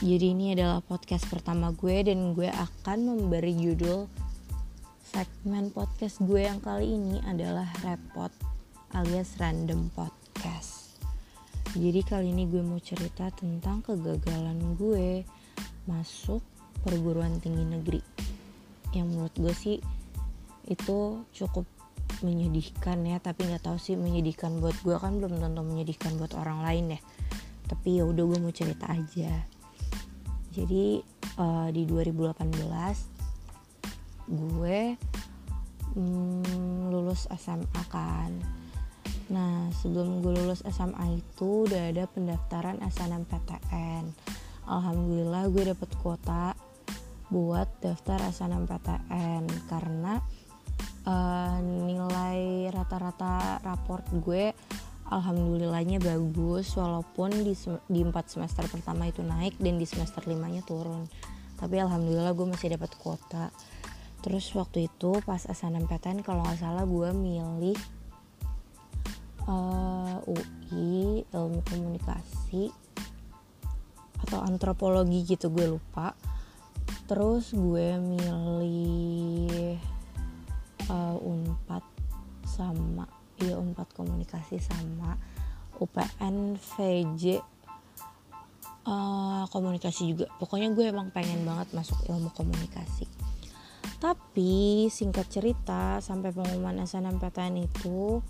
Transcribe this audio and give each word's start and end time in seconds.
Jadi 0.00 0.32
ini 0.32 0.56
adalah 0.56 0.80
podcast 0.80 1.28
pertama 1.28 1.76
gue 1.76 2.00
dan 2.00 2.32
gue 2.32 2.48
akan 2.48 2.98
memberi 3.04 3.52
judul 3.52 4.08
segmen 5.04 5.68
podcast 5.68 6.24
gue 6.24 6.40
yang 6.40 6.56
kali 6.56 6.96
ini 6.96 7.20
adalah 7.28 7.68
repot 7.84 8.32
alias 8.96 9.36
random 9.36 9.92
podcast. 9.92 10.96
Jadi 11.76 12.00
kali 12.00 12.32
ini 12.32 12.48
gue 12.48 12.64
mau 12.64 12.80
cerita 12.80 13.28
tentang 13.28 13.84
kegagalan 13.84 14.72
gue 14.80 15.20
masuk 15.84 16.40
perguruan 16.80 17.36
tinggi 17.36 17.68
negeri. 17.68 18.00
Yang 18.96 19.04
menurut 19.04 19.34
gue 19.36 19.52
sih 19.52 19.76
itu 20.64 21.28
cukup 21.28 21.68
menyedihkan 22.24 23.04
ya 23.04 23.20
tapi 23.20 23.52
nggak 23.52 23.68
tahu 23.68 23.76
sih 23.76 24.00
menyedihkan 24.00 24.64
buat 24.64 24.80
gue 24.80 24.96
kan 24.96 25.20
belum 25.20 25.44
tentu 25.44 25.60
menyedihkan 25.60 26.16
buat 26.16 26.32
orang 26.40 26.64
lain 26.64 26.96
ya 26.96 27.00
tapi 27.68 28.00
ya 28.00 28.08
udah 28.08 28.24
gue 28.24 28.38
mau 28.40 28.52
cerita 28.52 28.88
aja 28.88 29.59
jadi 30.50 31.02
uh, 31.38 31.68
di 31.70 31.86
2018 31.86 32.34
gue 34.30 34.80
mm, 35.94 36.90
lulus 36.90 37.26
SMA 37.34 37.82
kan. 37.90 38.30
Nah 39.30 39.70
sebelum 39.78 40.22
gue 40.22 40.34
lulus 40.34 40.62
SMA 40.66 41.22
itu 41.22 41.66
udah 41.70 41.94
ada 41.94 42.06
pendaftaran 42.10 42.82
SNMPTN 42.82 44.10
Alhamdulillah 44.70 45.50
gue 45.50 45.74
dapet 45.74 45.90
kuota 45.98 46.54
buat 47.26 47.66
daftar 47.82 48.22
SNMPTN 48.30 49.46
karena 49.66 50.22
uh, 51.06 51.58
nilai 51.62 52.70
rata-rata 52.70 53.58
raport 53.66 54.06
gue 54.14 54.54
alhamdulillahnya 55.10 55.98
bagus 55.98 56.70
walaupun 56.78 57.34
di 57.42 57.58
di 57.90 58.00
4 58.06 58.14
semester 58.30 58.64
pertama 58.70 59.10
itu 59.10 59.26
naik 59.26 59.58
dan 59.58 59.76
di 59.76 59.84
semester 59.84 60.22
limanya 60.30 60.62
turun. 60.62 61.10
Tapi 61.58 61.76
alhamdulillah 61.82 62.32
gue 62.32 62.46
masih 62.46 62.78
dapat 62.78 62.94
kuota. 62.96 63.50
Terus 64.22 64.46
waktu 64.54 64.86
itu 64.86 65.18
pas 65.26 65.42
SNMPTN 65.42 66.22
kalau 66.22 66.46
nggak 66.46 66.62
salah 66.62 66.86
gue 66.86 67.10
milih 67.10 67.78
uh, 69.50 70.22
eh, 70.22 70.32
UI 70.32 71.26
ilmu 71.34 71.60
komunikasi 71.66 72.70
atau 74.24 74.38
antropologi 74.46 75.26
gitu 75.26 75.50
gue 75.50 75.74
lupa. 75.74 76.14
Terus 77.10 77.50
gue 77.50 77.98
milih 77.98 79.74
uh, 80.86 81.18
unpad 81.18 81.82
sama 82.46 83.19
iya 83.40 83.56
unpad 83.56 83.88
komunikasi 83.96 84.60
sama 84.60 85.16
UPN 85.80 86.60
VJ 86.60 87.40
uh, 88.84 89.44
komunikasi 89.48 90.12
juga. 90.12 90.26
Pokoknya 90.36 90.72
gue 90.72 90.88
emang 90.88 91.08
pengen 91.12 91.42
banget 91.44 91.72
masuk 91.72 91.96
ilmu 92.08 92.30
komunikasi. 92.36 93.08
Tapi 94.00 94.88
singkat 94.88 95.28
cerita 95.28 96.00
sampai 96.00 96.32
pengumuman 96.32 96.84
SNMPTN 96.84 97.54
itu 97.60 98.20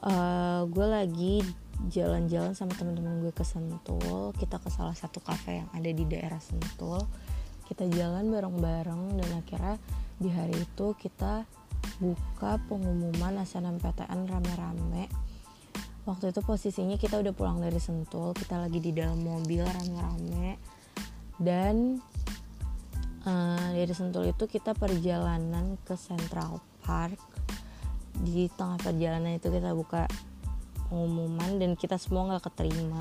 uh, 0.00 0.62
gue 0.68 0.86
lagi 0.88 1.34
jalan-jalan 1.88 2.56
sama 2.56 2.72
teman-teman 2.76 3.20
gue 3.20 3.32
ke 3.32 3.44
Sentul. 3.44 4.32
Kita 4.36 4.60
ke 4.60 4.68
salah 4.72 4.96
satu 4.96 5.20
kafe 5.20 5.64
yang 5.64 5.68
ada 5.72 5.90
di 5.92 6.04
daerah 6.08 6.40
Sentul. 6.40 7.00
Kita 7.64 7.88
jalan 7.88 8.28
bareng-bareng 8.28 9.02
dan 9.20 9.30
akhirnya 9.40 9.76
di 10.20 10.28
hari 10.28 10.56
itu 10.56 10.92
kita 11.00 11.48
buka 11.98 12.58
pengumuman 12.66 13.40
SNMPTN 13.42 14.26
rame-rame. 14.28 15.06
Waktu 16.04 16.36
itu 16.36 16.40
posisinya 16.44 17.00
kita 17.00 17.16
udah 17.16 17.32
pulang 17.32 17.64
dari 17.64 17.80
Sentul 17.80 18.36
kita 18.36 18.60
lagi 18.60 18.76
di 18.76 18.92
dalam 18.92 19.24
mobil 19.24 19.64
rame-rame. 19.64 20.60
Dan 21.40 21.96
uh, 23.24 23.68
dari 23.72 23.94
Sentul 23.96 24.28
itu 24.28 24.44
kita 24.44 24.76
perjalanan 24.76 25.80
ke 25.80 25.96
Central 25.96 26.60
Park. 26.84 27.16
Di 28.14 28.52
tengah 28.52 28.78
perjalanan 28.78 29.34
itu 29.34 29.48
kita 29.48 29.72
buka 29.72 30.06
pengumuman 30.92 31.56
dan 31.56 31.74
kita 31.74 31.96
semua 31.96 32.30
nggak 32.30 32.52
keterima. 32.52 33.00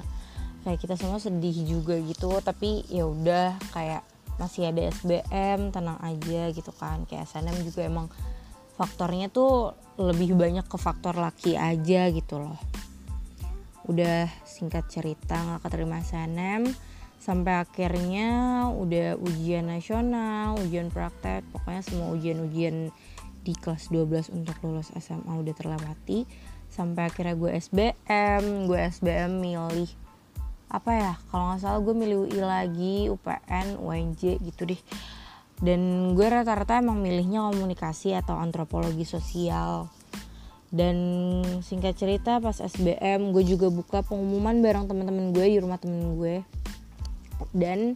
Kayak 0.63 0.79
kita 0.79 0.95
semua 0.95 1.19
sedih 1.19 1.57
juga 1.67 1.99
gitu 1.99 2.39
tapi 2.39 2.87
ya 2.87 3.03
udah 3.03 3.59
kayak 3.75 4.07
masih 4.39 4.71
ada 4.71 4.89
SBM 4.89 5.75
tenang 5.75 5.99
aja 5.99 6.49
gitu 6.55 6.71
kan. 6.71 7.03
Kayak 7.05 7.27
SNM 7.29 7.67
juga 7.67 7.83
emang 7.83 8.07
faktornya 8.73 9.29
tuh 9.29 9.77
lebih 10.01 10.33
banyak 10.33 10.65
ke 10.65 10.77
faktor 10.81 11.13
laki 11.17 11.53
aja 11.53 12.09
gitu 12.09 12.41
loh. 12.41 12.57
Udah 13.85 14.31
singkat 14.47 14.89
cerita 14.89 15.37
nggak 15.37 15.61
keterima 15.69 16.01
SNM 16.01 16.73
sampai 17.23 17.63
akhirnya 17.63 18.29
udah 18.75 19.15
ujian 19.15 19.71
nasional 19.71 20.59
ujian 20.59 20.91
praktek 20.91 21.47
pokoknya 21.55 21.81
semua 21.87 22.11
ujian-ujian 22.11 22.91
di 23.43 23.53
kelas 23.55 23.91
12 23.91 24.35
untuk 24.35 24.55
lulus 24.65 24.91
SMA 24.97 25.31
udah 25.31 25.53
terlewati. 25.53 26.25
Sampai 26.73 27.13
akhirnya 27.13 27.37
gue 27.37 27.53
SBM 27.53 28.65
gue 28.65 28.79
SBM 28.89 29.31
milih 29.37 29.91
apa 30.73 30.89
ya 30.89 31.13
kalau 31.29 31.53
nggak 31.53 31.61
salah 31.61 31.79
gue 31.85 31.93
milih 31.93 32.17
UI 32.25 32.41
lagi 32.41 32.95
UPN 33.13 33.77
UNJ 33.77 34.41
gitu 34.41 34.65
deh 34.65 34.81
dan 35.61 36.11
gue 36.17 36.27
rata-rata 36.27 36.81
emang 36.81 36.97
milihnya 37.03 37.45
komunikasi 37.53 38.17
atau 38.17 38.39
antropologi 38.39 39.05
sosial. 39.05 39.91
Dan 40.73 40.97
singkat 41.61 41.93
cerita 41.93 42.41
pas 42.41 42.57
SBM 42.57 43.29
gue 43.29 43.45
juga 43.45 43.69
buka 43.69 44.01
pengumuman 44.01 44.57
bareng 44.57 44.89
teman-teman 44.89 45.29
gue 45.29 45.45
di 45.45 45.57
rumah 45.61 45.77
temen 45.77 46.17
gue. 46.17 46.41
Dan 47.53 47.93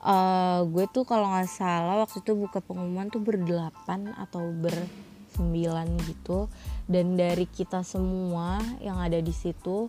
uh, 0.00 0.64
gue 0.64 0.88
tuh 0.88 1.04
kalau 1.04 1.28
nggak 1.28 1.52
salah 1.52 2.00
waktu 2.00 2.24
itu 2.24 2.32
buka 2.32 2.64
pengumuman 2.64 3.12
tuh 3.12 3.20
berdelapan 3.20 4.16
atau 4.16 4.40
bersembilan 4.56 5.84
gitu. 6.08 6.48
Dan 6.88 7.20
dari 7.20 7.44
kita 7.44 7.84
semua 7.84 8.56
yang 8.80 8.96
ada 9.04 9.20
di 9.20 9.32
situ 9.36 9.84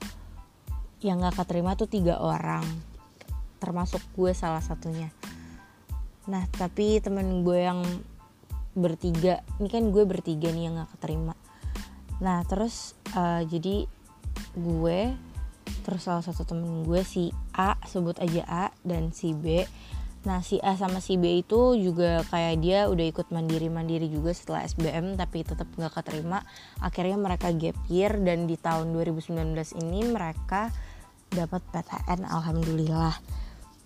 yang 0.99 1.23
nggak 1.23 1.39
keterima 1.39 1.79
tuh 1.79 1.87
tiga 1.87 2.19
orang. 2.19 2.67
Termasuk 3.63 4.03
gue 4.11 4.35
salah 4.35 4.61
satunya 4.61 5.07
nah 6.25 6.43
tapi 6.57 6.97
temen 7.01 7.45
gue 7.45 7.59
yang 7.65 7.85
bertiga 8.75 9.39
ini 9.57 9.71
kan 9.71 9.87
gue 9.89 10.03
bertiga 10.03 10.51
nih 10.51 10.67
yang 10.67 10.75
gak 10.83 10.91
keterima. 10.99 11.33
Nah 12.19 12.43
terus 12.43 12.93
uh, 13.15 13.41
jadi 13.47 13.87
gue 14.55 14.99
terus 15.87 16.05
salah 16.05 16.21
satu 16.21 16.43
temen 16.43 16.83
gue 16.83 17.01
si 17.07 17.31
A 17.55 17.79
sebut 17.87 18.19
aja 18.19 18.43
A 18.45 18.65
dan 18.83 19.15
si 19.15 19.31
B. 19.31 19.63
Nah 20.27 20.43
si 20.43 20.59
A 20.59 20.75
sama 20.75 20.99
si 20.99 21.15
B 21.15 21.39
itu 21.39 21.79
juga 21.79 22.25
kayak 22.27 22.55
dia 22.59 22.79
udah 22.91 23.05
ikut 23.07 23.31
mandiri-mandiri 23.31 24.11
juga 24.11 24.35
setelah 24.35 24.67
SBM 24.67 25.15
tapi 25.15 25.47
tetap 25.47 25.71
gak 25.79 25.95
keterima. 25.95 26.43
Akhirnya 26.83 27.15
mereka 27.15 27.55
gap 27.55 27.79
year 27.87 28.11
dan 28.19 28.43
di 28.43 28.59
tahun 28.59 28.91
2019 28.91 29.55
ini 29.87 29.99
mereka 30.11 30.67
dapat 31.31 31.63
PTN 31.71 32.27
alhamdulillah. 32.27 33.15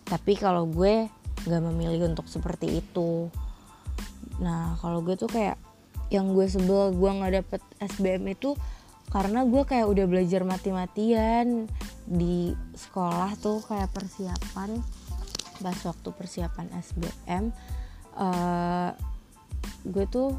Tapi 0.10 0.34
kalau 0.34 0.66
gue 0.66 1.19
gak 1.48 1.64
memilih 1.64 2.10
untuk 2.10 2.28
seperti 2.28 2.82
itu. 2.84 3.30
Nah 4.40 4.76
kalau 4.80 5.04
gue 5.04 5.16
tuh 5.20 5.30
kayak 5.32 5.60
yang 6.10 6.34
gue 6.34 6.50
sebel 6.50 6.90
gue 6.98 7.10
nggak 7.10 7.34
dapet 7.46 7.62
SBM 7.78 8.34
itu 8.34 8.58
karena 9.10 9.46
gue 9.46 9.62
kayak 9.66 9.90
udah 9.90 10.06
belajar 10.06 10.42
mati-matian 10.46 11.70
di 12.06 12.54
sekolah 12.74 13.38
tuh 13.38 13.62
kayak 13.66 13.94
persiapan 13.94 14.82
pas 15.62 15.78
waktu 15.86 16.10
persiapan 16.14 16.68
SBM 16.82 17.54
uh, 18.18 18.26
eh, 18.26 18.92
gue 19.86 20.06
tuh 20.10 20.34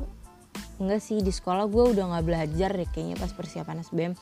enggak 0.83 1.03
sih 1.03 1.21
di 1.21 1.31
sekolah 1.31 1.69
gue 1.71 1.95
udah 1.95 2.05
nggak 2.15 2.27
belajar 2.27 2.71
deh 2.73 2.89
kayaknya 2.89 3.17
pas 3.21 3.31
persiapan 3.31 3.85
SBM 3.85 4.13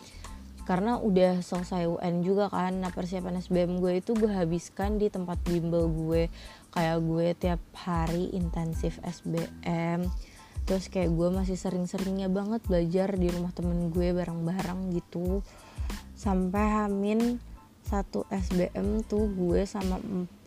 karena 0.68 1.00
udah 1.00 1.40
selesai 1.40 1.88
UN 1.88 2.20
juga 2.20 2.52
kan 2.52 2.76
nah 2.76 2.92
persiapan 2.92 3.40
SBM 3.40 3.80
gue 3.80 4.04
itu 4.04 4.12
gue 4.12 4.28
habiskan 4.28 5.00
di 5.00 5.08
tempat 5.08 5.40
bimbel 5.48 5.88
gue 5.88 6.28
kayak 6.78 7.02
gue 7.02 7.28
tiap 7.34 7.58
hari 7.74 8.30
intensif 8.38 9.02
SBM 9.02 10.06
terus 10.62 10.86
kayak 10.86 11.10
gue 11.10 11.28
masih 11.34 11.58
sering-seringnya 11.58 12.30
banget 12.30 12.62
belajar 12.70 13.18
di 13.18 13.26
rumah 13.34 13.50
temen 13.50 13.90
gue 13.90 14.14
bareng-bareng 14.14 14.94
gitu. 14.94 15.42
Sampai 16.14 16.60
hamin 16.70 17.42
satu 17.82 18.28
SBM 18.30 19.02
tuh 19.10 19.26
gue 19.26 19.66
sama 19.66 19.98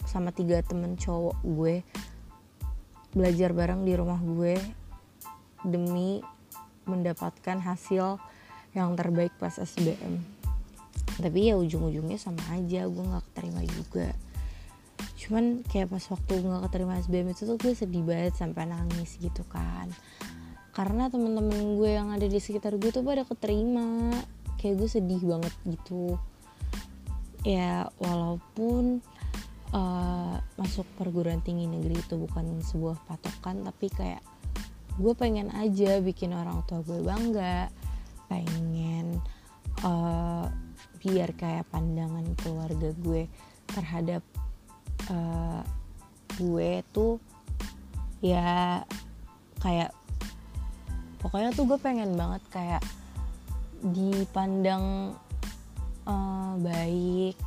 sama 0.08 0.32
tiga 0.32 0.64
temen 0.64 0.96
cowok 0.96 1.36
gue 1.44 1.84
belajar 3.12 3.52
bareng 3.52 3.84
di 3.84 3.92
rumah 3.98 4.22
gue 4.24 4.56
demi 5.68 6.24
mendapatkan 6.88 7.60
hasil 7.60 8.22
yang 8.72 8.96
terbaik 8.96 9.36
pas 9.36 9.58
SBM 9.58 10.22
tapi 11.20 11.52
ya 11.52 11.60
ujung-ujungnya 11.60 12.16
sama 12.22 12.40
aja 12.56 12.88
gue 12.88 13.04
nggak 13.04 13.26
keterima 13.34 13.62
juga 13.68 14.16
cuman 15.22 15.62
kayak 15.70 15.94
pas 15.94 16.02
waktu 16.10 16.42
nggak 16.42 16.66
keterima 16.66 16.98
SBM 16.98 17.30
itu 17.30 17.46
tuh 17.46 17.58
gue 17.62 17.78
sedih 17.78 18.02
banget 18.02 18.34
sampai 18.34 18.66
nangis 18.66 19.22
gitu 19.22 19.46
kan. 19.46 19.86
Karena 20.74 21.14
temen-temen 21.14 21.78
gue 21.78 21.92
yang 21.94 22.10
ada 22.10 22.26
di 22.26 22.42
sekitar 22.42 22.82
gue 22.82 22.90
tuh 22.90 23.06
pada 23.06 23.22
keterima. 23.22 24.10
Kayak 24.58 24.82
gue 24.82 24.90
sedih 24.90 25.22
banget 25.22 25.54
gitu. 25.70 26.18
Ya 27.46 27.86
walaupun 28.02 29.06
uh, 29.78 30.42
masuk 30.58 30.90
perguruan 30.98 31.46
tinggi 31.46 31.70
negeri 31.70 32.02
itu 32.02 32.18
bukan 32.18 32.66
sebuah 32.66 32.98
patokan 33.06 33.62
tapi 33.62 33.94
kayak 33.94 34.26
gue 34.98 35.14
pengen 35.14 35.54
aja 35.54 36.02
bikin 36.02 36.34
orang 36.34 36.66
tua 36.66 36.82
gue 36.82 36.98
bangga. 36.98 37.70
Pengen 38.26 39.22
uh, 39.86 40.50
biar 40.98 41.30
kayak 41.38 41.70
pandangan 41.70 42.26
keluarga 42.42 42.90
gue 42.98 43.30
terhadap 43.70 44.26
uh, 45.12 45.62
gue 46.40 46.82
tuh 46.96 47.20
ya 48.24 48.82
kayak 49.60 49.92
pokoknya 51.20 51.54
tuh 51.54 51.68
gue 51.70 51.78
pengen 51.78 52.16
banget 52.18 52.42
kayak 52.50 52.84
dipandang 53.82 55.14
uh, 56.08 56.54
baik 56.58 57.38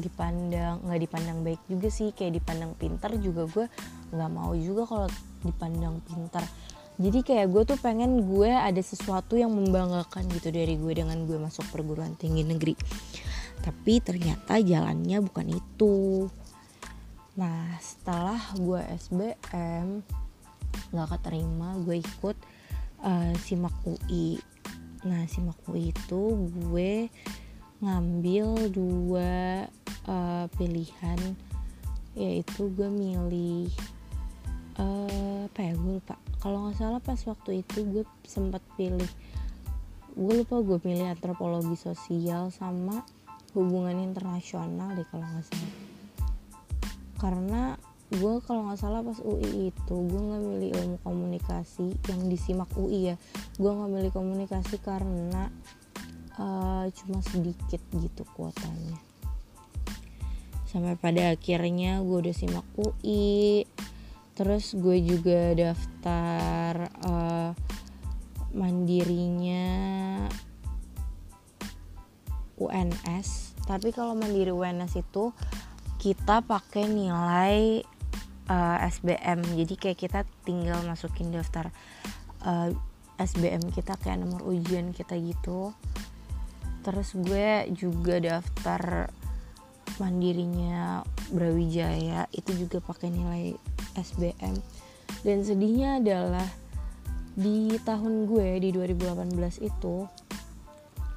dipandang 0.00 0.80
nggak 0.80 1.00
dipandang 1.04 1.38
baik 1.44 1.60
juga 1.68 1.88
sih 1.92 2.10
kayak 2.16 2.40
dipandang 2.40 2.72
pintar 2.74 3.12
juga 3.20 3.44
gue 3.46 3.66
nggak 4.14 4.30
mau 4.32 4.54
juga 4.56 4.88
kalau 4.88 5.08
dipandang 5.44 6.00
pintar. 6.08 6.42
Jadi 6.94 7.26
kayak 7.26 7.50
gue 7.50 7.62
tuh 7.74 7.78
pengen 7.82 8.22
gue 8.22 8.48
ada 8.48 8.78
sesuatu 8.78 9.34
yang 9.34 9.50
membanggakan 9.50 10.30
gitu 10.30 10.54
dari 10.54 10.78
gue 10.78 10.92
dengan 10.94 11.26
gue 11.26 11.36
masuk 11.36 11.66
perguruan 11.74 12.14
tinggi 12.14 12.46
negeri. 12.46 12.78
Tapi 13.60 13.98
ternyata 13.98 14.62
jalannya 14.62 15.18
bukan 15.26 15.46
itu 15.58 15.92
nah 17.34 17.74
setelah 17.82 18.38
gue 18.54 18.80
SBM 18.94 20.06
nggak 20.94 21.08
keterima 21.18 21.74
gue 21.82 21.98
ikut 21.98 22.36
uh, 23.02 23.34
simak 23.42 23.74
UI 23.82 24.38
nah 25.02 25.26
simak 25.26 25.58
UI 25.66 25.90
itu 25.90 26.22
gue 26.62 27.10
ngambil 27.82 28.70
dua 28.70 29.66
uh, 30.06 30.46
pilihan 30.56 31.18
yaitu 32.14 32.70
gue 32.70 32.86
milih 32.86 33.68
uh, 34.78 35.50
apa 35.50 35.60
ya 35.60 35.72
gue 35.74 35.98
lupa. 35.98 36.14
Kalau 36.38 36.66
nggak 36.68 36.78
salah 36.78 37.02
pas 37.02 37.18
waktu 37.26 37.66
itu 37.66 37.82
gue 37.84 38.04
sempat 38.24 38.62
pilih 38.78 39.10
gue 40.14 40.34
lupa 40.46 40.62
gue 40.62 40.78
pilih 40.78 41.10
antropologi 41.10 41.74
sosial 41.74 42.54
sama 42.54 43.02
hubungan 43.58 43.98
internasional 43.98 44.94
deh 44.94 45.06
kalau 45.10 45.26
nggak 45.26 45.46
salah 45.50 45.83
karena 47.24 47.80
gue 48.12 48.34
kalau 48.44 48.68
nggak 48.68 48.76
salah 48.84 49.00
pas 49.00 49.16
UI 49.24 49.72
itu 49.72 49.96
gue 49.96 50.20
nggak 50.20 50.42
milih 50.44 50.70
ilmu 50.76 50.96
komunikasi 51.00 51.96
yang 52.12 52.20
disimak 52.28 52.68
UI 52.76 53.08
ya. 53.08 53.16
Gue 53.56 53.72
nggak 53.72 53.90
milih 53.96 54.12
komunikasi 54.12 54.76
karena 54.84 55.48
uh, 56.36 56.84
cuma 56.92 57.24
sedikit 57.24 57.80
gitu 57.96 58.28
kuotanya. 58.36 59.00
Sampai 60.68 61.00
pada 61.00 61.32
akhirnya 61.32 62.04
gue 62.04 62.28
udah 62.28 62.36
simak 62.36 62.68
UI 62.76 63.64
terus 64.36 64.76
gue 64.76 65.00
juga 65.00 65.56
daftar 65.56 66.92
uh, 67.08 67.50
mandirinya 68.52 69.64
UNS 72.60 73.54
tapi 73.64 73.96
kalau 73.96 74.12
mandiri 74.12 74.52
UNS 74.52 75.00
itu 75.00 75.32
kita 76.04 76.44
pakai 76.44 76.84
nilai 76.84 77.80
uh, 78.52 78.76
eh, 78.76 78.92
SBM 78.92 79.40
jadi 79.56 79.74
kayak 79.80 79.98
kita 80.04 80.20
tinggal 80.44 80.84
masukin 80.84 81.32
daftar 81.32 81.72
uh, 82.44 82.68
SBM 83.16 83.72
kita 83.72 83.96
kayak 83.96 84.20
nomor 84.20 84.44
ujian 84.44 84.92
kita 84.92 85.16
gitu. 85.16 85.72
Terus 86.84 87.16
gue 87.16 87.72
juga 87.72 88.20
daftar 88.20 89.08
mandirinya 89.96 91.00
Brawijaya 91.32 92.28
itu 92.36 92.52
juga 92.52 92.84
pakai 92.84 93.08
nilai 93.08 93.56
SBM 93.96 94.60
dan 95.24 95.38
sedihnya 95.40 96.04
adalah 96.04 96.44
di 97.32 97.80
tahun 97.80 98.28
gue 98.28 98.60
di 98.60 98.68
2018 98.76 99.40
itu 99.64 100.04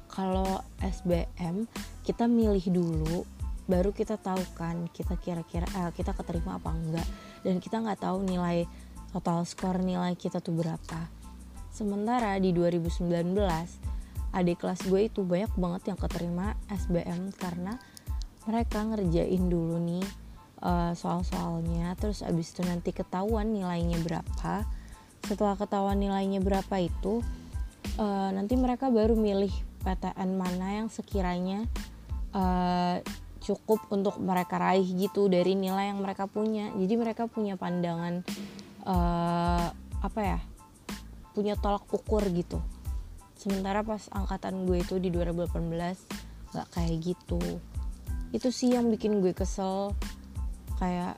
kalau 0.08 0.64
SBM 0.80 1.68
kita 2.06 2.24
milih 2.24 2.64
dulu 2.72 3.37
baru 3.68 3.92
kita 3.92 4.16
tahu 4.16 4.40
kan 4.56 4.88
kita 4.90 5.14
kira-kira 5.20 5.68
eh, 5.76 5.92
kita 5.92 6.16
keterima 6.16 6.56
apa 6.56 6.72
enggak. 6.72 7.06
Dan 7.44 7.60
kita 7.60 7.84
nggak 7.84 8.00
tahu 8.02 8.24
nilai 8.24 8.64
total 9.12 9.44
skor 9.44 9.78
nilai 9.84 10.16
kita 10.16 10.40
tuh 10.40 10.56
berapa. 10.56 11.06
Sementara 11.68 12.34
di 12.40 12.50
2019 12.50 13.12
adik 14.28 14.60
kelas 14.60 14.84
gue 14.88 15.08
itu 15.08 15.24
banyak 15.24 15.52
banget 15.56 15.82
yang 15.94 15.98
keterima 16.00 16.56
SBM 16.68 17.32
karena 17.36 17.80
mereka 18.44 18.84
ngerjain 18.84 19.44
dulu 19.48 19.76
nih 19.78 20.04
uh, 20.64 20.92
soal-soalnya. 20.96 21.92
Terus 22.00 22.24
abis 22.24 22.56
itu 22.56 22.64
nanti 22.64 22.96
ketahuan 22.96 23.52
nilainya 23.52 24.00
berapa. 24.00 24.64
Setelah 25.24 25.60
ketahuan 25.60 26.00
nilainya 26.00 26.40
berapa 26.40 26.76
itu 26.80 27.20
uh, 28.00 28.30
nanti 28.32 28.56
mereka 28.56 28.88
baru 28.88 29.12
milih 29.12 29.52
PTN 29.84 30.30
mana 30.36 30.82
yang 30.82 30.88
sekiranya 30.88 31.64
uh, 32.32 33.00
cukup 33.48 33.88
untuk 33.88 34.20
mereka 34.20 34.60
raih 34.60 34.84
gitu 34.84 35.32
dari 35.32 35.56
nilai 35.56 35.88
yang 35.88 36.04
mereka 36.04 36.28
punya. 36.28 36.68
Jadi 36.76 36.94
mereka 37.00 37.24
punya 37.24 37.56
pandangan 37.56 38.20
uh, 38.84 39.72
apa 40.04 40.20
ya 40.20 40.38
punya 41.32 41.56
tolak 41.56 41.88
ukur 41.88 42.20
gitu. 42.28 42.60
Sementara 43.40 43.80
pas 43.80 44.04
angkatan 44.12 44.68
gue 44.68 44.84
itu 44.84 45.00
di 45.00 45.08
2018 45.08 46.52
gak 46.52 46.68
kayak 46.76 46.96
gitu. 47.00 47.40
Itu 48.34 48.52
sih 48.52 48.76
yang 48.76 48.92
bikin 48.92 49.24
gue 49.24 49.32
kesel. 49.32 49.96
Kayak 50.76 51.16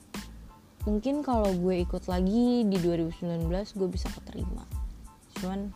mungkin 0.86 1.26
kalau 1.26 1.50
gue 1.50 1.82
ikut 1.82 2.06
lagi 2.06 2.62
di 2.62 2.76
2019 2.78 3.50
gue 3.50 3.88
bisa 3.90 4.06
keterima. 4.14 4.62
Cuman 5.40 5.74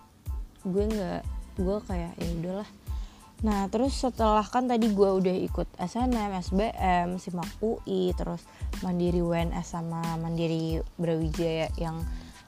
gue 0.65 0.85
nggak 0.87 1.23
gue 1.61 1.79
kayak 1.87 2.13
ya 2.19 2.29
udahlah 2.41 2.69
nah 3.45 3.69
terus 3.69 3.93
setelah 4.01 4.43
kan 4.49 4.65
tadi 4.65 4.89
gue 4.89 5.11
udah 5.21 5.37
ikut 5.37 5.69
SNM, 5.77 6.33
SBM, 6.41 7.21
SIMAK 7.21 7.61
UI 7.61 8.17
terus 8.17 8.41
Mandiri 8.81 9.21
UNS 9.21 9.69
sama 9.69 10.01
Mandiri 10.17 10.81
Brawijaya 10.97 11.69
yang 11.77 12.01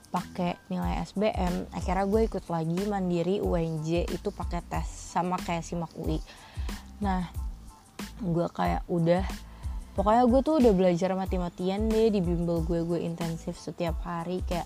pakai 0.08 0.56
nilai 0.72 1.04
SBM 1.04 1.68
akhirnya 1.76 2.08
gue 2.08 2.20
ikut 2.24 2.44
lagi 2.48 2.80
mandiri 2.88 3.44
UNJ 3.44 4.08
itu 4.08 4.28
pakai 4.32 4.64
tes 4.64 4.88
sama 4.88 5.36
kayak 5.36 5.60
simak 5.60 5.92
UI 5.92 6.16
nah 7.04 7.28
gue 8.24 8.46
kayak 8.48 8.88
udah 8.88 9.20
pokoknya 9.92 10.24
gue 10.24 10.40
tuh 10.40 10.54
udah 10.64 10.72
belajar 10.72 11.12
mati-matian 11.12 11.92
deh 11.92 12.08
di 12.08 12.24
bimbel 12.24 12.64
gue 12.64 12.80
gue 12.88 13.04
intensif 13.04 13.60
setiap 13.60 14.00
hari 14.08 14.40
kayak 14.48 14.64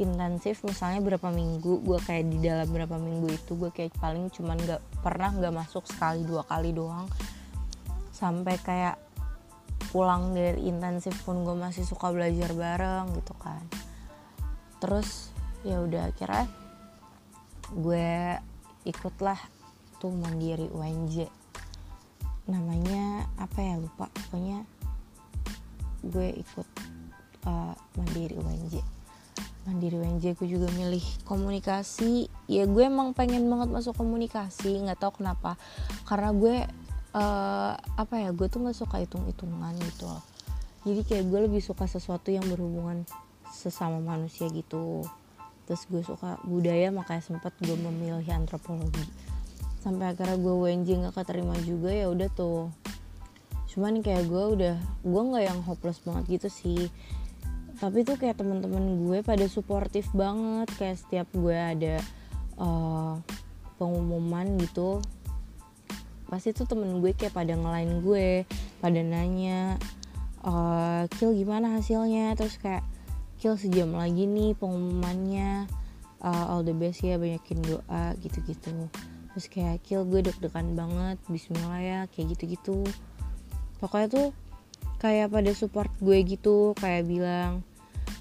intensif 0.00 0.64
misalnya 0.64 1.04
berapa 1.04 1.28
minggu 1.28 1.84
gue 1.84 1.98
kayak 2.00 2.24
di 2.32 2.38
dalam 2.40 2.64
berapa 2.72 2.96
minggu 2.96 3.28
itu 3.28 3.52
gue 3.60 3.68
kayak 3.68 3.92
paling 4.00 4.32
cuman 4.32 4.56
nggak 4.56 4.80
pernah 5.04 5.28
nggak 5.36 5.52
masuk 5.52 5.84
sekali 5.84 6.24
dua 6.24 6.44
kali 6.48 6.72
doang. 6.72 7.04
Sampai 8.16 8.56
kayak 8.56 8.96
pulang 9.92 10.32
dari 10.32 10.72
intensif 10.72 11.12
pun 11.28 11.44
gue 11.44 11.52
masih 11.52 11.84
suka 11.84 12.08
belajar 12.08 12.56
bareng 12.56 13.12
gitu 13.20 13.36
kan. 13.36 13.60
Terus 14.80 15.28
ya 15.60 15.84
udah 15.84 16.08
akhirnya 16.08 16.48
gue 17.76 18.08
ikutlah 18.88 19.38
tuh 20.00 20.10
mandiri 20.10 20.72
UNJ 20.72 21.28
namanya 22.48 23.28
apa 23.36 23.60
ya 23.60 23.76
lupa. 23.76 24.08
Pokoknya 24.08 24.64
gue 26.00 26.32
ikut 26.40 26.68
uh, 27.44 27.76
mandiri 28.00 28.40
UNJ 28.40 29.01
mandiri 29.62 29.94
UNJ 29.94 30.34
gue 30.34 30.48
juga 30.50 30.68
milih 30.74 31.02
komunikasi. 31.22 32.26
Ya 32.50 32.66
gue 32.66 32.84
emang 32.86 33.14
pengen 33.14 33.46
banget 33.46 33.70
masuk 33.70 33.94
komunikasi 33.94 34.82
nggak 34.82 34.98
tahu 34.98 35.22
kenapa. 35.22 35.54
Karena 36.06 36.34
gue 36.34 36.66
uh, 37.14 37.72
apa 37.78 38.14
ya 38.18 38.30
gue 38.34 38.46
tuh 38.50 38.66
nggak 38.66 38.76
suka 38.76 38.98
hitung 38.98 39.22
hitungan 39.30 39.74
gitu 39.78 40.10
loh. 40.10 40.22
Jadi 40.82 41.00
kayak 41.06 41.24
gue 41.30 41.40
lebih 41.46 41.62
suka 41.62 41.86
sesuatu 41.86 42.34
yang 42.34 42.42
berhubungan 42.50 43.06
sesama 43.46 44.02
manusia 44.02 44.50
gitu. 44.50 45.06
Terus 45.70 45.86
gue 45.86 46.02
suka 46.02 46.42
budaya 46.42 46.90
makanya 46.90 47.22
sempet 47.22 47.54
gue 47.62 47.78
memilih 47.78 48.26
antropologi. 48.34 49.06
Sampai 49.78 50.10
akhirnya 50.10 50.38
gue 50.38 50.54
UNJ 50.54 50.88
nggak 51.06 51.14
keterima 51.14 51.54
juga 51.62 51.94
ya 51.94 52.10
udah 52.10 52.28
tuh. 52.34 52.74
Cuman 53.70 54.02
kayak 54.02 54.26
gue 54.26 54.44
udah 54.58 54.76
gue 55.06 55.22
nggak 55.22 55.44
yang 55.46 55.62
hopeless 55.62 56.02
banget 56.02 56.42
gitu 56.42 56.48
sih 56.50 56.90
tapi 57.82 58.06
tuh 58.06 58.14
kayak 58.14 58.38
temen-temen 58.38 59.02
gue 59.02 59.26
pada 59.26 59.42
suportif 59.50 60.06
banget. 60.14 60.70
Kayak 60.78 61.02
setiap 61.02 61.26
gue 61.34 61.58
ada 61.58 61.98
uh, 62.62 63.18
pengumuman 63.82 64.46
gitu 64.62 65.02
pasti 66.32 66.56
tuh 66.56 66.64
temen 66.64 67.04
gue 67.04 67.12
kayak 67.12 67.36
pada 67.36 67.52
ngelain 67.52 68.00
gue 68.00 68.48
pada 68.80 69.04
nanya 69.04 69.76
uh, 70.46 71.04
kill 71.18 71.34
gimana 71.34 71.76
hasilnya? 71.76 72.38
Terus 72.38 72.56
kayak 72.56 72.86
kill 73.36 73.58
sejam 73.58 73.92
lagi 73.92 74.30
nih 74.30 74.54
pengumumannya. 74.56 75.66
Uh, 76.22 76.54
all 76.54 76.62
the 76.62 76.70
best 76.70 77.02
ya 77.02 77.18
banyakin 77.18 77.58
doa 77.66 78.14
gitu-gitu. 78.22 78.86
Terus 79.34 79.46
kayak 79.50 79.82
kill 79.82 80.06
gue 80.06 80.22
deg-degan 80.22 80.78
banget 80.78 81.18
Bismillah 81.26 81.82
ya 81.82 82.00
kayak 82.14 82.38
gitu-gitu. 82.38 82.86
Pokoknya 83.82 84.06
tuh 84.06 84.28
kayak 85.02 85.34
pada 85.34 85.50
support 85.50 85.90
gue 85.98 86.22
gitu 86.22 86.78
kayak 86.78 87.10
bilang 87.10 87.66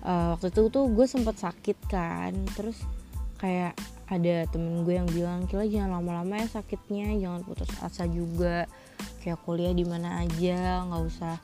uh, 0.05 0.38
waktu 0.38 0.53
itu 0.53 0.70
tuh 0.70 0.86
gue 0.89 1.05
sempet 1.05 1.38
sakit 1.38 1.77
kan 1.89 2.34
terus 2.58 2.77
kayak 3.41 3.74
ada 4.12 4.43
temen 4.51 4.84
gue 4.84 5.00
yang 5.00 5.08
bilang 5.08 5.48
kira 5.48 5.63
jangan 5.65 6.03
lama-lama 6.03 6.36
ya 6.43 6.48
sakitnya 6.51 7.15
jangan 7.15 7.41
putus 7.48 7.72
asa 7.79 8.03
juga. 8.05 8.67
Kayak 9.24 9.39
kuliah 9.48 9.72
di 9.72 9.88
mana 9.88 10.20
aja 10.20 10.84
nggak 10.84 11.03
usah 11.08 11.36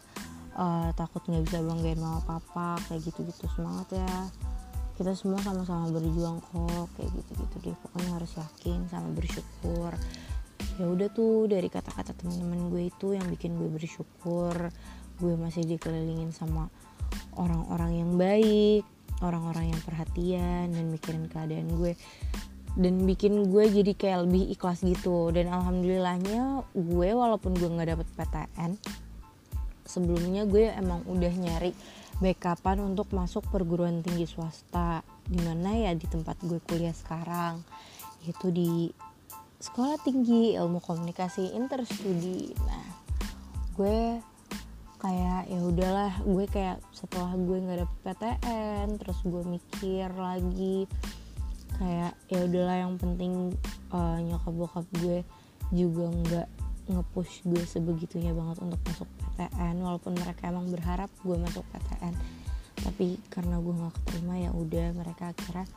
uh, 0.59 0.91
takut 0.99 1.23
nggak 1.23 1.47
bisa 1.47 1.63
banggain 1.63 1.95
mama 1.95 2.19
papa 2.27 2.75
kayak 2.91 3.07
gitu-gitu. 3.07 3.47
Semangat 3.55 3.95
ya. 3.95 4.15
Kita 4.99 5.15
semua 5.15 5.39
sama-sama 5.39 5.87
berjuang 5.95 6.43
kok 6.43 6.91
kayak 6.99 7.09
gitu-gitu 7.15 7.55
deh. 7.63 7.75
Pokoknya 7.87 8.11
harus 8.19 8.31
yakin 8.35 8.83
sama 8.91 9.09
bersyukur. 9.15 9.91
Ya 10.77 10.85
udah 10.91 11.07
tuh 11.07 11.47
dari 11.47 11.71
kata-kata 11.71 12.19
teman-teman 12.19 12.67
gue 12.67 12.91
itu 12.91 13.15
yang 13.15 13.31
bikin 13.31 13.55
gue 13.55 13.69
bersyukur 13.71 14.75
gue 15.17 15.33
masih 15.33 15.65
dikelilingin 15.65 16.29
sama 16.29 16.69
orang-orang 17.37 17.91
yang 18.01 18.11
baik 18.15 18.85
orang-orang 19.21 19.73
yang 19.73 19.81
perhatian 19.81 20.65
dan 20.73 20.85
mikirin 20.93 21.25
keadaan 21.29 21.69
gue. 21.73 21.97
Dan 22.77 23.09
bikin 23.09 23.49
gue 23.49 23.65
jadi 23.65 23.93
kayak 23.97 24.29
lebih 24.29 24.53
ikhlas 24.53 24.85
gitu. 24.85 25.33
Dan 25.33 25.49
alhamdulillahnya 25.49 26.61
gue 26.77 27.09
walaupun 27.13 27.57
gue 27.57 27.69
nggak 27.69 27.97
dapet 27.97 28.07
PTN 28.13 28.71
sebelumnya 29.87 30.43
gue 30.43 30.67
emang 30.67 30.99
udah 31.07 31.31
nyari 31.31 31.71
backupan 32.19 32.83
untuk 32.83 33.07
masuk 33.15 33.47
perguruan 33.49 34.05
tinggi 34.05 34.29
swasta. 34.29 35.01
Di 35.25 35.41
mana 35.41 35.73
ya 35.73 35.91
di 35.97 36.05
tempat 36.05 36.37
gue 36.45 36.61
kuliah 36.61 36.93
sekarang. 36.93 37.65
Yaitu 38.21 38.53
di 38.53 38.93
sekolah 39.57 39.97
tinggi 40.05 40.53
ilmu 40.53 40.77
komunikasi 40.77 41.57
interstudi. 41.57 42.53
Nah 42.61 42.85
gue 43.73 44.21
kayak 44.97 45.45
ya 45.45 45.59
udahlah 45.61 46.11
gue 46.25 46.45
kayak 46.49 46.81
setelah 46.89 47.37
gue 47.37 47.57
nggak 47.61 47.79
dapet 47.85 47.97
PTN 48.17 48.97
terus 48.97 49.19
gue 49.21 49.43
mikir 49.45 50.09
lagi 50.17 50.89
kayak 51.77 52.17
ya 52.33 52.39
udahlah 52.49 52.77
yang 52.81 52.93
penting 52.97 53.53
uh, 53.93 54.17
nyokap 54.17 54.53
bokap 54.57 54.85
gue 54.97 55.21
juga 55.69 56.09
nggak 56.09 56.47
ngepush 56.87 57.45
gue 57.45 57.61
sebegitunya 57.67 58.33
banget 58.33 58.57
untuk 58.63 58.79
masuk 58.89 59.09
PTN 59.21 59.75
walaupun 59.85 60.17
mereka 60.17 60.49
emang 60.49 60.65
berharap 60.73 61.11
gue 61.21 61.37
masuk 61.37 61.61
PTN 61.75 62.15
tapi 62.81 63.21
karena 63.29 63.61
gue 63.61 63.73
nggak 63.73 63.93
keterima 64.01 64.35
ya 64.41 64.51
udah 64.55 64.87
mereka 64.97 65.29
akhirnya 65.35 65.67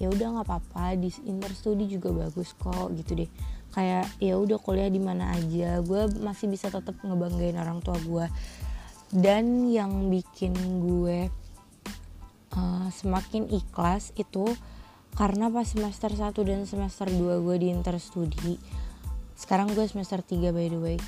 ya 0.00 0.08
udah 0.08 0.26
nggak 0.32 0.46
apa-apa 0.48 0.96
di 0.96 1.12
interstudi 1.28 1.84
juga 1.92 2.24
bagus 2.24 2.56
kok 2.56 2.88
gitu 2.96 3.20
deh 3.20 3.30
kayak 3.70 4.06
ya 4.18 4.34
udah 4.38 4.58
kuliah 4.58 4.90
di 4.90 4.98
mana 4.98 5.34
aja. 5.34 5.82
Gue 5.82 6.10
masih 6.20 6.50
bisa 6.50 6.70
tetap 6.70 6.98
ngebanggain 7.02 7.56
orang 7.58 7.82
tua 7.82 7.96
gue 8.00 8.26
dan 9.10 9.66
yang 9.66 10.06
bikin 10.06 10.54
gue 10.86 11.26
uh, 12.54 12.88
semakin 12.94 13.50
ikhlas 13.50 14.14
itu 14.14 14.46
karena 15.18 15.50
pas 15.50 15.66
semester 15.66 16.14
1 16.14 16.30
dan 16.46 16.62
semester 16.62 17.10
2 17.10 17.42
gue 17.42 17.56
di 17.58 17.74
interstudi 17.74 18.54
sekarang 19.34 19.74
gue 19.74 19.82
semester 19.88 20.20
3 20.20 20.52
by 20.52 20.68
the 20.68 20.78
way. 20.78 20.98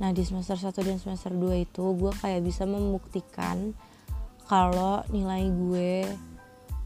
Nah 0.00 0.16
di 0.16 0.24
semester 0.24 0.56
1 0.56 0.72
dan 0.80 0.96
semester 0.96 1.30
2 1.30 1.68
itu 1.68 1.84
gue 1.94 2.12
kayak 2.24 2.40
bisa 2.40 2.64
membuktikan 2.64 3.76
kalau 4.48 5.04
nilai 5.12 5.46
gue 5.52 6.08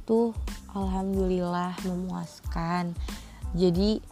tuh 0.02 0.34
alhamdulillah 0.74 1.78
memuaskan. 1.86 2.92
Jadi 3.54 4.02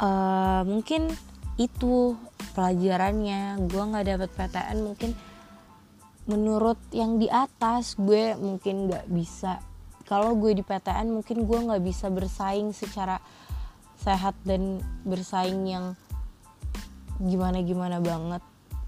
uh, 0.00 0.62
mungkin 0.66 1.12
itu 1.56 2.16
pelajarannya. 2.52 3.60
Gue 3.68 3.82
nggak 3.82 4.06
dapet 4.06 4.30
PTN 4.36 4.78
mungkin 4.84 5.10
menurut 6.26 6.78
yang 6.90 7.22
di 7.22 7.30
atas 7.30 7.94
gue 7.96 8.34
mungkin 8.36 8.90
nggak 8.90 9.06
bisa. 9.08 9.62
Kalau 10.06 10.38
gue 10.38 10.54
di 10.54 10.62
PTN 10.62 11.10
mungkin 11.10 11.46
gue 11.46 11.58
nggak 11.70 11.82
bisa 11.82 12.10
bersaing 12.10 12.70
secara 12.70 13.18
sehat 13.98 14.38
dan 14.46 14.78
bersaing 15.02 15.66
yang 15.66 15.86
gimana 17.22 17.62
gimana 17.64 17.98
banget. 17.98 18.42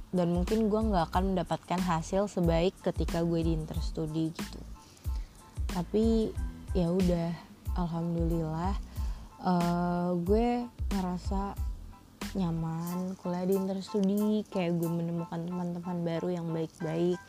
Dan 0.09 0.33
mungkin 0.33 0.73
gue 0.73 0.81
nggak 0.81 1.13
akan 1.13 1.35
mendapatkan 1.35 1.81
hasil 1.85 2.33
sebaik 2.33 2.73
ketika 2.81 3.21
gue 3.25 3.45
di 3.45 3.53
interstudi 3.53 4.33
gitu. 4.33 4.61
Tapi 5.69 6.33
ya 6.73 6.89
udah 6.93 7.33
alhamdulillah 7.77 8.75
uh, 9.45 10.13
gue 10.21 10.65
ngerasa 10.93 11.55
nyaman 12.37 13.17
kuliah 13.25 13.47
di 13.49 13.55
interstudi 13.57 14.45
kayak 14.53 14.77
gue 14.77 14.91
menemukan 14.91 15.41
teman-teman 15.49 15.97
baru 16.05 16.29
yang 16.29 16.47
baik-baik 16.53 17.21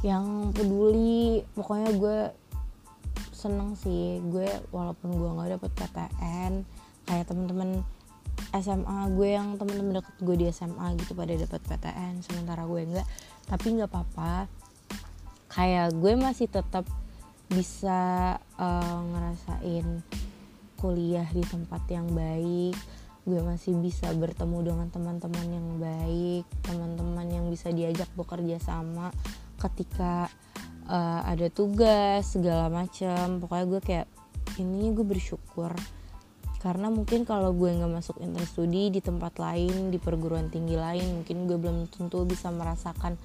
yang 0.00 0.50
peduli. 0.56 1.44
Pokoknya 1.54 1.90
gue 1.94 2.18
seneng 3.36 3.76
sih. 3.78 4.18
Gue 4.28 4.48
walaupun 4.74 5.14
gue 5.14 5.28
nggak 5.30 5.50
dapet 5.60 5.70
PTN 5.76 6.52
kayak 7.06 7.26
temen-temen 7.26 7.70
SMA 8.50 8.98
gue 9.14 9.28
yang 9.30 9.54
temen-temen 9.60 10.02
deket 10.02 10.16
gue 10.22 10.36
di 10.38 10.46
SMA 10.50 10.96
gitu 10.98 11.12
pada 11.14 11.32
dapat 11.36 11.60
PTN 11.70 12.24
sementara 12.24 12.66
gue 12.66 12.80
enggak 12.82 13.06
tapi 13.46 13.66
nggak 13.76 13.90
apa-apa. 13.90 14.48
Kayak 15.50 15.98
gue 15.98 16.12
masih 16.14 16.46
tetap 16.46 16.86
bisa 17.50 18.38
uh, 18.54 19.00
ngerasain 19.10 20.06
kuliah 20.80 21.28
di 21.28 21.44
tempat 21.44 21.84
yang 21.92 22.08
baik 22.10 22.74
gue 23.28 23.40
masih 23.44 23.76
bisa 23.76 24.08
bertemu 24.16 24.72
dengan 24.72 24.88
teman-teman 24.88 25.46
yang 25.52 25.68
baik 25.76 26.48
teman-teman 26.64 27.26
yang 27.28 27.46
bisa 27.52 27.68
diajak 27.68 28.08
bekerja 28.16 28.56
sama 28.58 29.12
ketika 29.60 30.32
uh, 30.88 31.20
ada 31.28 31.52
tugas 31.52 32.32
segala 32.32 32.72
macam 32.72 33.44
pokoknya 33.44 33.66
gue 33.68 33.80
kayak 33.84 34.06
ini 34.58 34.90
gue 34.90 35.06
bersyukur. 35.06 35.72
Karena 36.60 36.92
mungkin 36.92 37.24
kalau 37.24 37.56
gue 37.56 37.72
nggak 37.72 37.88
masuk 37.88 38.20
interstudi 38.20 38.92
di 38.92 39.00
tempat 39.00 39.40
lain 39.40 39.88
di 39.88 39.96
perguruan 39.96 40.52
tinggi 40.52 40.76
lain 40.76 41.22
mungkin 41.22 41.48
gue 41.48 41.56
belum 41.56 41.88
tentu 41.88 42.28
bisa 42.28 42.52
merasakan 42.52 43.16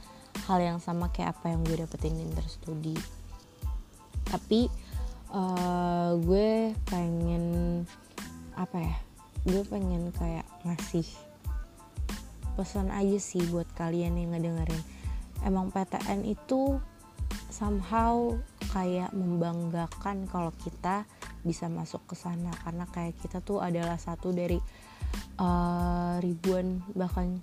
hal 0.47 0.59
yang 0.63 0.79
sama 0.79 1.12
kayak 1.12 1.35
apa 1.35 1.51
yang 1.51 1.65
gue 1.67 1.75
dapetin 1.83 2.15
di 2.15 2.24
interstudi. 2.24 2.95
Tapi 4.24 4.71
uh, 5.32 6.17
gue 6.22 6.75
pengen 6.89 7.46
apa 8.55 8.77
ya 8.79 8.96
gue 9.46 9.62
pengen 9.70 10.10
kayak 10.17 10.48
ngasih 10.65 11.05
pesan 12.58 12.89
aja 12.89 13.20
sih 13.20 13.44
buat 13.51 13.67
kalian 13.77 14.17
yang 14.17 14.34
ngedengerin. 14.34 14.82
Emang 15.46 15.70
PTN 15.70 16.25
itu 16.25 16.79
somehow 17.51 18.34
kayak 18.74 19.12
membanggakan 19.13 20.25
kalau 20.32 20.50
kita 20.63 21.05
bisa 21.46 21.70
masuk 21.70 22.01
ke 22.10 22.15
sana. 22.17 22.50
Karena 22.63 22.89
kayak 22.89 23.20
kita 23.22 23.44
tuh 23.44 23.62
adalah 23.62 24.00
satu 24.00 24.34
dari 24.34 24.58
uh, 25.38 26.17
ribuan 26.24 26.82
bahkan 26.98 27.38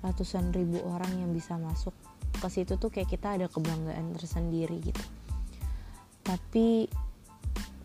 ratusan 0.00 0.54
ribu 0.54 0.80
orang 0.86 1.12
yang 1.20 1.30
bisa 1.34 1.60
masuk 1.60 1.92
ke 2.40 2.48
situ 2.48 2.80
tuh 2.80 2.88
kayak 2.88 3.10
kita 3.10 3.36
ada 3.36 3.46
kebanggaan 3.52 4.16
tersendiri 4.16 4.80
gitu. 4.80 5.04
Tapi 6.24 6.88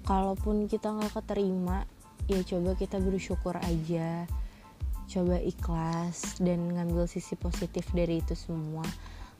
kalaupun 0.09 0.65
kita 0.65 0.89
nggak 0.89 1.21
keterima 1.21 1.85
ya 2.25 2.41
coba 2.41 2.73
kita 2.73 2.97
bersyukur 2.97 3.53
aja. 3.61 4.25
Coba 5.09 5.41
ikhlas 5.41 6.37
dan 6.37 6.69
ngambil 6.69 7.05
sisi 7.09 7.33
positif 7.33 7.89
dari 7.93 8.21
itu 8.21 8.37
semua. 8.37 8.85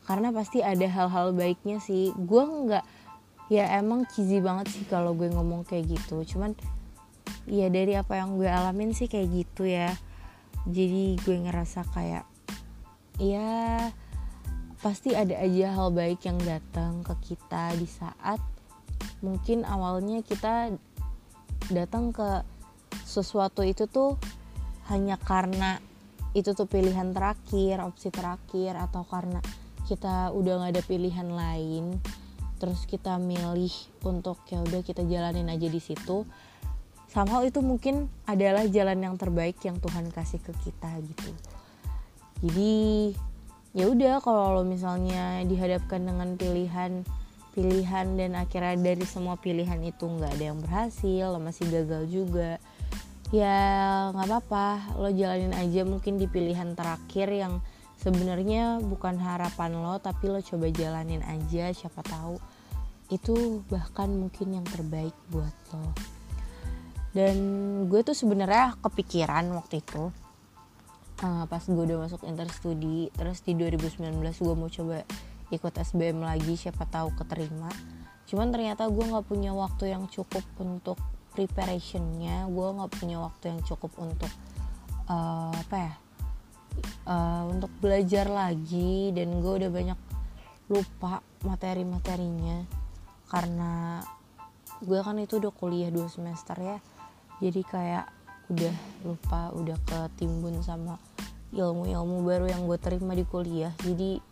Karena 0.06 0.34
pasti 0.34 0.66
ada 0.66 0.86
hal-hal 0.90 1.34
baiknya 1.34 1.78
sih. 1.82 2.10
Gue 2.14 2.46
nggak 2.46 2.86
ya 3.54 3.66
emang 3.78 4.06
cheesy 4.10 4.42
banget 4.42 4.74
sih 4.74 4.86
kalau 4.90 5.14
gue 5.14 5.30
ngomong 5.30 5.66
kayak 5.66 5.90
gitu. 5.94 6.22
Cuman 6.26 6.58
ya 7.46 7.70
dari 7.70 7.94
apa 7.94 8.18
yang 8.18 8.38
gue 8.38 8.50
alamin 8.50 8.94
sih 8.98 9.06
kayak 9.06 9.30
gitu 9.30 9.70
ya. 9.70 9.94
Jadi 10.66 11.18
gue 11.22 11.38
ngerasa 11.46 11.86
kayak 11.94 12.26
ya 13.22 13.90
pasti 14.82 15.14
ada 15.14 15.38
aja 15.38 15.76
hal 15.78 15.94
baik 15.94 16.26
yang 16.26 16.42
datang 16.42 17.06
ke 17.06 17.34
kita 17.34 17.78
di 17.78 17.86
saat 17.86 18.42
mungkin 19.20 19.68
awalnya 19.68 20.24
kita 20.24 20.74
datang 21.70 22.16
ke 22.16 22.44
sesuatu 23.04 23.62
itu 23.66 23.86
tuh 23.86 24.16
hanya 24.90 25.20
karena 25.22 25.78
itu 26.34 26.54
tuh 26.54 26.70
pilihan 26.70 27.14
terakhir 27.14 27.82
opsi 27.82 28.14
terakhir 28.14 28.78
atau 28.78 29.06
karena 29.06 29.42
kita 29.90 30.30
udah 30.30 30.66
gak 30.66 30.72
ada 30.78 30.84
pilihan 30.86 31.30
lain 31.30 31.98
terus 32.60 32.84
kita 32.86 33.16
milih 33.18 33.72
untuk 34.04 34.38
ya 34.52 34.60
udah 34.60 34.84
kita 34.84 35.08
jalanin 35.08 35.48
aja 35.48 35.66
di 35.72 35.80
situ. 35.80 36.28
Somehow 37.10 37.42
itu 37.42 37.64
mungkin 37.64 38.06
adalah 38.30 38.68
jalan 38.70 39.02
yang 39.02 39.16
terbaik 39.18 39.58
yang 39.66 39.82
Tuhan 39.82 40.14
kasih 40.14 40.44
ke 40.44 40.54
kita 40.62 40.92
gitu. 41.02 41.32
Jadi 42.46 43.16
ya 43.74 43.90
udah 43.90 44.22
kalau 44.22 44.62
misalnya 44.68 45.42
dihadapkan 45.48 46.04
dengan 46.04 46.36
pilihan 46.38 47.02
pilihan 47.54 48.18
dan 48.18 48.38
akhirnya 48.38 48.76
dari 48.78 49.06
semua 49.06 49.36
pilihan 49.38 49.80
itu 49.82 50.06
nggak 50.06 50.32
ada 50.38 50.46
yang 50.54 50.60
berhasil 50.62 51.26
lo 51.30 51.40
masih 51.42 51.66
gagal 51.70 52.04
juga. 52.10 52.62
Ya 53.30 53.58
nggak 54.14 54.26
apa-apa 54.26 54.98
lo 54.98 55.10
jalanin 55.14 55.54
aja 55.54 55.86
mungkin 55.86 56.18
di 56.18 56.26
pilihan 56.26 56.74
terakhir 56.74 57.30
yang 57.30 57.62
sebenarnya 58.00 58.82
bukan 58.82 59.20
harapan 59.20 59.76
lo 59.76 60.00
tapi 60.00 60.32
lo 60.32 60.40
coba 60.40 60.72
jalanin 60.72 61.22
aja 61.28 61.70
siapa 61.76 62.00
tahu 62.06 62.40
itu 63.10 63.66
bahkan 63.68 64.10
mungkin 64.10 64.62
yang 64.62 64.66
terbaik 64.66 65.14
buat 65.30 65.56
lo. 65.74 65.94
Dan 67.10 67.38
gue 67.90 68.06
tuh 68.06 68.14
sebenarnya 68.14 68.78
kepikiran 68.86 69.50
waktu 69.58 69.82
itu 69.82 70.14
uh, 71.24 71.44
pas 71.46 71.64
gue 71.64 71.84
udah 71.84 72.08
masuk 72.08 72.22
interstudi 72.26 73.12
terus 73.16 73.44
di 73.44 73.54
2019 73.56 74.14
gue 74.20 74.56
mau 74.56 74.70
coba 74.72 75.04
ikut 75.50 75.74
SBM 75.74 76.22
lagi 76.22 76.54
siapa 76.54 76.86
tahu 76.86 77.14
keterima. 77.18 77.70
Cuman 78.30 78.54
ternyata 78.54 78.86
gue 78.86 79.02
nggak 79.02 79.26
punya 79.26 79.52
waktu 79.58 79.94
yang 79.94 80.06
cukup 80.06 80.46
untuk 80.62 81.02
preparationnya. 81.34 82.46
Gue 82.46 82.68
nggak 82.78 82.92
punya 83.02 83.18
waktu 83.18 83.58
yang 83.58 83.62
cukup 83.66 83.90
untuk 83.98 84.30
uh, 85.10 85.50
apa 85.50 85.76
ya 85.78 85.94
uh, 87.10 87.44
untuk 87.50 87.74
belajar 87.82 88.30
lagi. 88.30 89.10
Dan 89.18 89.42
gue 89.42 89.54
udah 89.66 89.72
banyak 89.74 90.00
lupa 90.70 91.26
materi-materinya. 91.42 92.70
Karena 93.26 94.02
gue 94.86 95.00
kan 95.02 95.18
itu 95.18 95.42
udah 95.42 95.54
kuliah 95.54 95.90
dua 95.90 96.06
semester 96.06 96.58
ya. 96.62 96.78
Jadi 97.42 97.62
kayak 97.66 98.06
udah 98.50 98.76
lupa 99.06 99.54
udah 99.54 99.78
ketimbun 99.86 100.62
sama 100.66 100.98
ilmu-ilmu 101.50 102.22
baru 102.26 102.46
yang 102.46 102.70
gue 102.70 102.78
terima 102.78 103.18
di 103.18 103.26
kuliah. 103.26 103.74
Jadi 103.82 104.29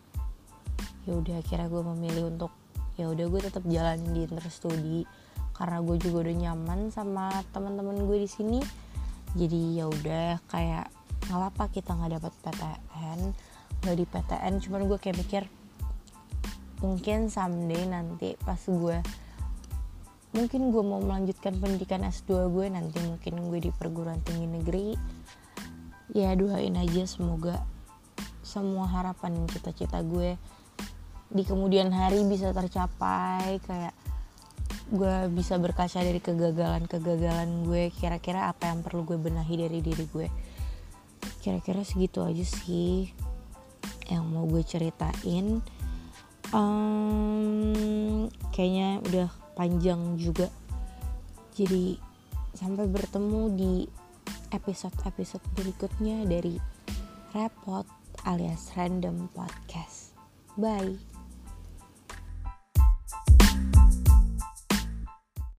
ya 1.08 1.16
udah 1.16 1.40
akhirnya 1.40 1.72
gue 1.72 1.82
memilih 1.96 2.28
untuk 2.28 2.52
ya 3.00 3.08
udah 3.08 3.26
gue 3.32 3.40
tetap 3.40 3.64
jalanin 3.64 4.12
di 4.12 4.28
interstudi 4.28 5.00
karena 5.56 5.80
gue 5.80 5.96
juga 5.96 6.28
udah 6.28 6.36
nyaman 6.36 6.92
sama 6.92 7.32
teman-teman 7.50 8.04
gue 8.04 8.18
di 8.22 8.28
sini. 8.28 8.60
Jadi 9.32 9.80
ya 9.80 9.88
udah 9.88 10.36
kayak 10.52 10.92
nggak 11.28 11.48
apa 11.48 11.64
kita 11.72 11.96
nggak 11.96 12.12
dapat 12.20 12.32
PTN 12.44 13.20
nggak 13.84 13.96
di 13.96 14.06
PTN 14.08 14.54
cuman 14.64 14.80
gue 14.88 14.98
kayak 14.98 15.16
mikir 15.20 15.42
mungkin 16.78 17.26
someday 17.28 17.84
nanti 17.90 18.38
pas 18.38 18.58
gue 18.64 19.02
mungkin 20.32 20.70
gue 20.70 20.82
mau 20.84 21.02
melanjutkan 21.02 21.58
pendidikan 21.58 22.06
S2 22.06 22.52
gue 22.52 22.66
nanti 22.70 23.00
mungkin 23.02 23.48
gue 23.48 23.58
di 23.64 23.70
perguruan 23.72 24.20
tinggi 24.22 24.46
negeri. 24.46 24.88
Ya 26.12 26.32
doain 26.32 26.72
aja 26.76 27.04
semoga 27.04 27.64
semua 28.40 28.88
harapan 28.88 29.36
dan 29.36 29.46
cita-cita 29.52 30.00
gue 30.00 30.40
di 31.28 31.42
kemudian 31.44 31.92
hari 31.92 32.24
bisa 32.24 32.56
tercapai 32.56 33.60
kayak 33.68 33.92
gue 34.88 35.28
bisa 35.36 35.60
berkaca 35.60 36.00
dari 36.00 36.16
kegagalan-kegagalan 36.16 37.68
gue 37.68 37.92
kira-kira 37.92 38.48
apa 38.48 38.72
yang 38.72 38.80
perlu 38.80 39.04
gue 39.04 39.20
benahi 39.20 39.68
dari 39.68 39.84
diri 39.84 40.04
gue. 40.08 40.28
Kira-kira 41.44 41.84
segitu 41.84 42.24
aja 42.24 42.44
sih 42.44 43.12
yang 44.08 44.24
mau 44.32 44.48
gue 44.48 44.64
ceritain. 44.64 45.60
Um, 46.48 48.32
kayaknya 48.56 49.04
udah 49.04 49.28
panjang 49.52 50.16
juga. 50.16 50.48
Jadi 51.52 52.00
sampai 52.56 52.88
bertemu 52.88 53.42
di 53.52 53.74
episode-episode 54.56 55.44
berikutnya 55.52 56.24
dari 56.24 56.56
repot 57.36 57.84
alias 58.24 58.72
random 58.72 59.28
podcast. 59.36 60.16
Bye 60.56 61.17